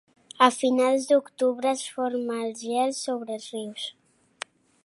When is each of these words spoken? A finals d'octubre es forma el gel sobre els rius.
A 0.45 0.45
finals 0.53 1.05
d'octubre 1.11 1.69
es 1.73 1.85
forma 1.97 2.39
el 2.47 2.57
gel 2.65 2.97
sobre 3.05 3.39
els 3.39 3.49
rius. 3.59 3.89